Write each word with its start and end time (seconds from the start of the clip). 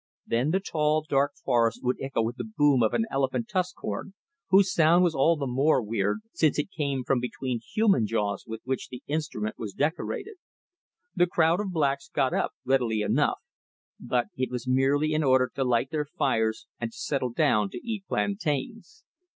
Then 0.25 0.49
the 0.49 0.59
tall, 0.59 1.05
dark 1.07 1.33
forest 1.35 1.83
would 1.83 2.01
echo 2.01 2.23
with 2.23 2.37
the 2.37 2.43
boom 2.57 2.81
of 2.81 2.95
an 2.95 3.05
elephant 3.11 3.47
tusk 3.49 3.75
horn, 3.77 4.15
whose 4.47 4.73
sound 4.73 5.03
was 5.03 5.13
all 5.13 5.35
the 5.35 5.45
more 5.45 5.79
weird 5.79 6.21
since 6.33 6.57
it 6.57 6.71
came 6.71 7.03
from 7.03 7.19
between 7.19 7.59
human 7.59 8.07
jaws 8.07 8.43
with 8.47 8.61
which 8.63 8.89
the 8.89 9.03
instrument 9.05 9.59
was 9.59 9.73
decorated. 9.73 10.37
The 11.15 11.27
crowd 11.27 11.59
of 11.59 11.71
blacks 11.71 12.09
got 12.11 12.33
up 12.33 12.53
readily 12.65 13.01
enough, 13.01 13.41
but 13.99 14.25
it 14.35 14.49
was 14.49 14.67
merely 14.67 15.13
in 15.13 15.23
order 15.23 15.51
to 15.53 15.63
light 15.63 15.91
their 15.91 16.05
fires 16.17 16.65
and 16.79 16.91
to 16.91 16.97
settle 16.97 17.29
down 17.31 17.69
to 17.69 17.77
eat 17.87 18.03
plantains. 18.07 19.03